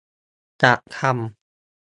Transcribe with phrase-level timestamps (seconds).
[0.61, 1.11] จัดทำ